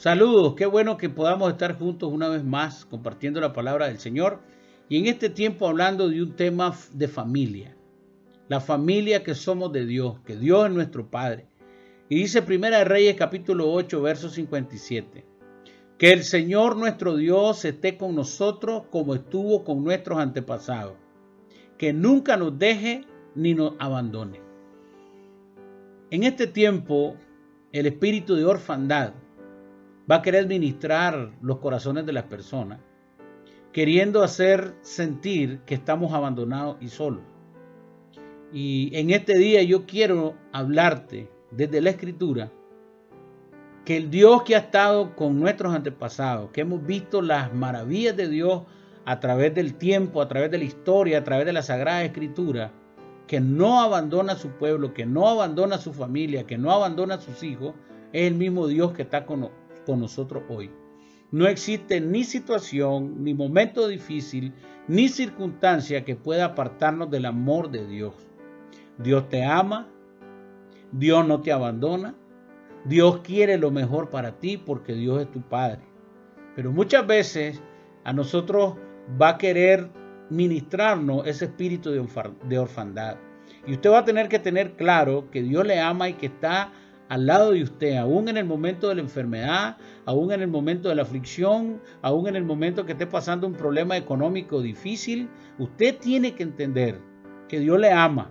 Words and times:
Saludos, 0.00 0.54
qué 0.56 0.64
bueno 0.64 0.96
que 0.96 1.10
podamos 1.10 1.52
estar 1.52 1.78
juntos 1.78 2.10
una 2.10 2.30
vez 2.30 2.42
más 2.42 2.86
compartiendo 2.86 3.38
la 3.38 3.52
palabra 3.52 3.88
del 3.88 3.98
Señor 3.98 4.40
y 4.88 4.96
en 4.96 5.04
este 5.04 5.28
tiempo 5.28 5.68
hablando 5.68 6.08
de 6.08 6.22
un 6.22 6.36
tema 6.36 6.74
de 6.94 7.06
familia. 7.06 7.76
La 8.48 8.60
familia 8.60 9.22
que 9.22 9.34
somos 9.34 9.72
de 9.72 9.84
Dios, 9.84 10.18
que 10.24 10.36
Dios 10.36 10.64
es 10.64 10.72
nuestro 10.72 11.10
Padre. 11.10 11.48
Y 12.08 12.14
dice 12.14 12.40
Primera 12.40 12.82
Reyes 12.82 13.14
capítulo 13.14 13.70
8, 13.70 14.00
verso 14.00 14.30
57. 14.30 15.26
Que 15.98 16.12
el 16.14 16.24
Señor 16.24 16.78
nuestro 16.78 17.16
Dios 17.16 17.66
esté 17.66 17.98
con 17.98 18.14
nosotros 18.14 18.84
como 18.90 19.14
estuvo 19.14 19.64
con 19.64 19.84
nuestros 19.84 20.18
antepasados. 20.18 20.94
Que 21.76 21.92
nunca 21.92 22.38
nos 22.38 22.58
deje 22.58 23.04
ni 23.34 23.52
nos 23.52 23.74
abandone. 23.78 24.40
En 26.10 26.24
este 26.24 26.46
tiempo, 26.46 27.16
el 27.70 27.84
espíritu 27.84 28.34
de 28.34 28.46
orfandad 28.46 29.12
va 30.10 30.16
a 30.16 30.22
querer 30.22 30.46
ministrar 30.46 31.30
los 31.40 31.58
corazones 31.58 32.04
de 32.06 32.12
las 32.12 32.24
personas, 32.24 32.80
queriendo 33.72 34.22
hacer 34.22 34.74
sentir 34.82 35.60
que 35.60 35.74
estamos 35.74 36.12
abandonados 36.12 36.76
y 36.80 36.88
solos. 36.88 37.22
Y 38.52 38.90
en 38.94 39.10
este 39.10 39.38
día 39.38 39.62
yo 39.62 39.86
quiero 39.86 40.34
hablarte 40.52 41.30
desde 41.52 41.80
la 41.80 41.90
escritura 41.90 42.50
que 43.84 43.96
el 43.96 44.10
Dios 44.10 44.42
que 44.42 44.56
ha 44.56 44.58
estado 44.58 45.14
con 45.14 45.38
nuestros 45.38 45.72
antepasados, 45.74 46.50
que 46.50 46.62
hemos 46.62 46.84
visto 46.84 47.22
las 47.22 47.54
maravillas 47.54 48.16
de 48.16 48.28
Dios 48.28 48.62
a 49.04 49.20
través 49.20 49.54
del 49.54 49.74
tiempo, 49.74 50.20
a 50.20 50.28
través 50.28 50.50
de 50.50 50.58
la 50.58 50.64
historia, 50.64 51.18
a 51.18 51.24
través 51.24 51.46
de 51.46 51.52
la 51.52 51.62
Sagrada 51.62 52.04
Escritura, 52.04 52.72
que 53.28 53.40
no 53.40 53.80
abandona 53.80 54.32
a 54.32 54.36
su 54.36 54.50
pueblo, 54.50 54.92
que 54.92 55.06
no 55.06 55.28
abandona 55.28 55.76
a 55.76 55.80
su 55.80 55.92
familia, 55.92 56.46
que 56.46 56.58
no 56.58 56.72
abandona 56.72 57.14
a 57.14 57.20
sus 57.20 57.42
hijos, 57.44 57.74
es 58.12 58.26
el 58.26 58.34
mismo 58.34 58.66
Dios 58.66 58.92
que 58.92 59.02
está 59.02 59.24
con, 59.24 59.50
nosotros 59.96 60.44
hoy. 60.48 60.70
No 61.32 61.46
existe 61.46 62.00
ni 62.00 62.24
situación, 62.24 63.22
ni 63.22 63.34
momento 63.34 63.86
difícil, 63.86 64.52
ni 64.88 65.08
circunstancia 65.08 66.04
que 66.04 66.16
pueda 66.16 66.46
apartarnos 66.46 67.10
del 67.10 67.26
amor 67.26 67.70
de 67.70 67.86
Dios. 67.86 68.14
Dios 68.98 69.28
te 69.28 69.44
ama, 69.44 69.88
Dios 70.90 71.26
no 71.26 71.40
te 71.40 71.52
abandona, 71.52 72.16
Dios 72.84 73.20
quiere 73.20 73.58
lo 73.58 73.70
mejor 73.70 74.10
para 74.10 74.38
ti 74.38 74.56
porque 74.56 74.94
Dios 74.94 75.22
es 75.22 75.30
tu 75.30 75.40
Padre. 75.42 75.80
Pero 76.56 76.72
muchas 76.72 77.06
veces 77.06 77.62
a 78.04 78.12
nosotros 78.12 78.74
va 79.20 79.30
a 79.30 79.38
querer 79.38 79.88
ministrarnos 80.30 81.26
ese 81.26 81.46
espíritu 81.46 81.90
de 81.90 82.58
orfandad. 82.58 83.16
Y 83.66 83.74
usted 83.74 83.90
va 83.90 83.98
a 83.98 84.04
tener 84.04 84.28
que 84.28 84.38
tener 84.38 84.76
claro 84.76 85.30
que 85.30 85.42
Dios 85.42 85.66
le 85.66 85.80
ama 85.80 86.08
y 86.08 86.14
que 86.14 86.26
está 86.26 86.72
al 87.10 87.26
lado 87.26 87.50
de 87.50 87.64
usted, 87.64 87.96
aún 87.96 88.28
en 88.28 88.36
el 88.36 88.44
momento 88.44 88.88
de 88.88 88.94
la 88.94 89.00
enfermedad, 89.00 89.76
aún 90.06 90.30
en 90.30 90.42
el 90.42 90.48
momento 90.48 90.88
de 90.88 90.94
la 90.94 91.02
aflicción, 91.02 91.82
aún 92.02 92.28
en 92.28 92.36
el 92.36 92.44
momento 92.44 92.86
que 92.86 92.92
esté 92.92 93.04
pasando 93.04 93.48
un 93.48 93.54
problema 93.54 93.96
económico 93.96 94.62
difícil, 94.62 95.28
usted 95.58 95.98
tiene 95.98 96.36
que 96.36 96.44
entender 96.44 97.00
que 97.48 97.58
Dios 97.58 97.80
le 97.80 97.90
ama 97.90 98.30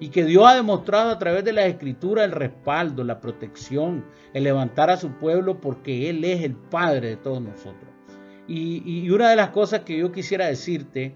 y 0.00 0.08
que 0.08 0.24
Dios 0.24 0.44
ha 0.48 0.56
demostrado 0.56 1.10
a 1.10 1.18
través 1.20 1.44
de 1.44 1.52
la 1.52 1.66
escritura 1.66 2.24
el 2.24 2.32
respaldo, 2.32 3.04
la 3.04 3.20
protección, 3.20 4.04
el 4.34 4.42
levantar 4.42 4.90
a 4.90 4.96
su 4.96 5.12
pueblo 5.12 5.60
porque 5.60 6.10
Él 6.10 6.24
es 6.24 6.42
el 6.42 6.56
Padre 6.56 7.10
de 7.10 7.16
todos 7.18 7.40
nosotros. 7.40 7.92
Y, 8.48 8.82
y 8.84 9.08
una 9.10 9.30
de 9.30 9.36
las 9.36 9.50
cosas 9.50 9.82
que 9.82 9.96
yo 9.96 10.10
quisiera 10.10 10.46
decirte 10.46 11.14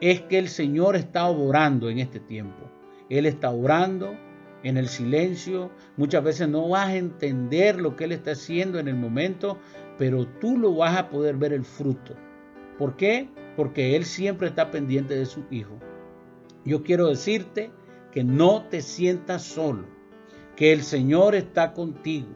es 0.00 0.22
que 0.22 0.38
el 0.38 0.48
Señor 0.48 0.96
está 0.96 1.28
orando 1.28 1.90
en 1.90 1.98
este 1.98 2.18
tiempo. 2.18 2.70
Él 3.10 3.26
está 3.26 3.50
orando, 3.50 4.16
en 4.62 4.76
el 4.76 4.88
silencio. 4.88 5.70
Muchas 5.96 6.22
veces 6.22 6.48
no 6.48 6.68
vas 6.68 6.88
a 6.88 6.96
entender 6.96 7.80
lo 7.80 7.96
que 7.96 8.04
Él 8.04 8.12
está 8.12 8.32
haciendo 8.32 8.78
en 8.78 8.88
el 8.88 8.96
momento, 8.96 9.58
pero 9.98 10.26
tú 10.26 10.58
lo 10.58 10.74
vas 10.74 10.96
a 10.96 11.08
poder 11.08 11.36
ver 11.36 11.52
el 11.52 11.64
fruto. 11.64 12.14
¿Por 12.78 12.96
qué? 12.96 13.28
Porque 13.56 13.96
Él 13.96 14.04
siempre 14.04 14.48
está 14.48 14.70
pendiente 14.70 15.14
de 15.14 15.26
su 15.26 15.44
Hijo. 15.50 15.78
Yo 16.64 16.82
quiero 16.82 17.08
decirte 17.08 17.70
que 18.12 18.24
no 18.24 18.64
te 18.64 18.82
sientas 18.82 19.42
solo, 19.42 19.86
que 20.56 20.72
el 20.72 20.82
Señor 20.82 21.34
está 21.34 21.72
contigo, 21.72 22.28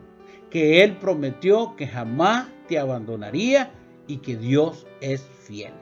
que 0.51 0.83
Él 0.83 0.97
prometió 0.99 1.75
que 1.77 1.87
jamás 1.87 2.49
te 2.69 2.79
abandonaría 2.79 3.73
y 4.07 4.19
que 4.19 4.37
Dios 4.37 4.87
es 5.01 5.23
fiel. 5.23 5.73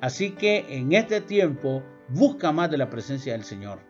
Así 0.00 0.32
que 0.32 0.64
en 0.68 0.92
este 0.92 1.20
tiempo 1.20 1.82
busca 2.08 2.52
más 2.52 2.70
de 2.70 2.78
la 2.78 2.90
presencia 2.90 3.32
del 3.32 3.44
Señor. 3.44 3.80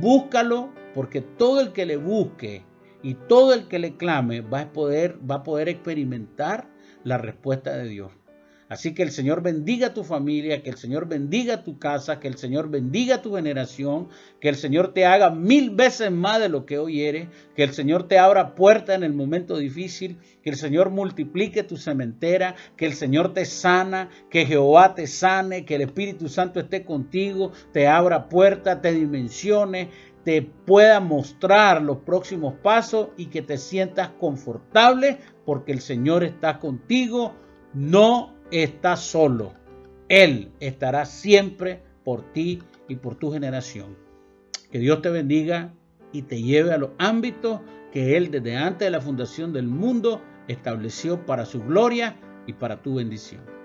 Búscalo 0.00 0.70
porque 0.94 1.20
todo 1.20 1.60
el 1.60 1.72
que 1.72 1.86
le 1.86 1.96
busque 1.96 2.64
y 3.02 3.14
todo 3.14 3.54
el 3.54 3.68
que 3.68 3.78
le 3.78 3.96
clame 3.96 4.40
va 4.40 4.62
a 4.62 4.72
poder, 4.72 5.18
va 5.28 5.36
a 5.36 5.42
poder 5.42 5.68
experimentar 5.68 6.68
la 7.04 7.18
respuesta 7.18 7.76
de 7.76 7.88
Dios. 7.88 8.17
Así 8.68 8.92
que 8.92 9.02
el 9.02 9.10
Señor 9.10 9.42
bendiga 9.42 9.94
tu 9.94 10.04
familia, 10.04 10.62
que 10.62 10.68
el 10.68 10.76
Señor 10.76 11.08
bendiga 11.08 11.64
tu 11.64 11.78
casa, 11.78 12.20
que 12.20 12.28
el 12.28 12.36
Señor 12.36 12.68
bendiga 12.68 13.22
tu 13.22 13.34
generación, 13.34 14.08
que 14.40 14.50
el 14.50 14.56
Señor 14.56 14.92
te 14.92 15.06
haga 15.06 15.30
mil 15.30 15.70
veces 15.70 16.12
más 16.12 16.38
de 16.38 16.50
lo 16.50 16.66
que 16.66 16.78
hoy 16.78 17.02
eres, 17.02 17.28
que 17.56 17.62
el 17.62 17.72
Señor 17.72 18.08
te 18.08 18.18
abra 18.18 18.54
puerta 18.54 18.94
en 18.94 19.04
el 19.04 19.14
momento 19.14 19.56
difícil, 19.56 20.18
que 20.42 20.50
el 20.50 20.56
Señor 20.56 20.90
multiplique 20.90 21.62
tu 21.62 21.78
cementera, 21.78 22.56
que 22.76 22.84
el 22.84 22.92
Señor 22.92 23.32
te 23.32 23.46
sana, 23.46 24.10
que 24.28 24.44
Jehová 24.44 24.94
te 24.94 25.06
sane, 25.06 25.64
que 25.64 25.76
el 25.76 25.82
Espíritu 25.82 26.28
Santo 26.28 26.60
esté 26.60 26.84
contigo, 26.84 27.52
te 27.72 27.86
abra 27.86 28.28
puerta, 28.28 28.82
te 28.82 28.92
dimensione, 28.92 29.88
te 30.24 30.42
pueda 30.42 31.00
mostrar 31.00 31.80
los 31.80 31.98
próximos 31.98 32.52
pasos 32.62 33.08
y 33.16 33.26
que 33.26 33.40
te 33.40 33.56
sientas 33.56 34.10
confortable 34.20 35.20
porque 35.46 35.72
el 35.72 35.80
Señor 35.80 36.22
está 36.22 36.58
contigo. 36.58 37.34
No 37.72 38.37
estás 38.50 39.00
solo. 39.00 39.52
Él 40.08 40.50
estará 40.60 41.04
siempre 41.04 41.82
por 42.04 42.32
ti 42.32 42.62
y 42.88 42.96
por 42.96 43.16
tu 43.16 43.30
generación. 43.30 43.96
Que 44.70 44.78
Dios 44.78 45.02
te 45.02 45.10
bendiga 45.10 45.74
y 46.12 46.22
te 46.22 46.40
lleve 46.42 46.72
a 46.72 46.78
los 46.78 46.90
ámbitos 46.98 47.60
que 47.92 48.16
Él 48.16 48.30
desde 48.30 48.56
antes 48.56 48.86
de 48.86 48.90
la 48.90 49.00
fundación 49.00 49.52
del 49.52 49.66
mundo 49.66 50.22
estableció 50.46 51.24
para 51.26 51.44
su 51.44 51.62
gloria 51.62 52.16
y 52.46 52.54
para 52.54 52.82
tu 52.82 52.94
bendición. 52.94 53.57